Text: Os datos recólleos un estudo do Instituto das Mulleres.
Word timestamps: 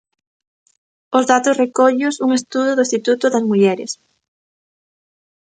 Os 1.17 1.27
datos 1.31 1.59
recólleos 1.63 2.15
un 2.25 2.29
estudo 2.39 2.71
do 2.73 2.85
Instituto 2.87 3.25
das 3.29 3.47
Mulleres. 3.49 3.91